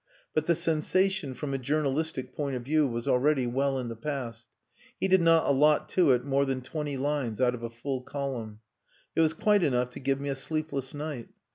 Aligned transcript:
But 0.33 0.47
the 0.47 0.55
sensation 0.55 1.35
from 1.35 1.53
a 1.53 1.59
journalistic 1.59 2.33
point 2.35 2.55
of 2.55 2.63
view 2.63 2.87
was 2.87 3.07
already 3.07 3.45
well 3.45 3.77
in 3.77 3.87
the 3.87 3.95
past. 3.95 4.47
He 4.99 5.07
did 5.07 5.21
not 5.21 5.45
allot 5.45 5.89
to 5.89 6.09
it 6.13 6.25
more 6.25 6.43
than 6.43 6.61
twenty 6.61 6.97
lines 6.97 7.39
out 7.39 7.53
of 7.53 7.61
a 7.61 7.69
full 7.69 8.01
column. 8.01 8.61
It 9.15 9.21
was 9.21 9.33
quite 9.33 9.61
enough 9.61 9.91
to 9.91 9.99
give 9.99 10.19
me 10.19 10.29
a 10.29 10.35
sleepless 10.35 10.95
night. 10.95 11.29